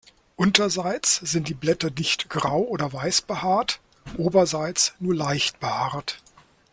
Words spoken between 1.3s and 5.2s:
die Blätter dicht grau oder weiß behaart, oberseits nur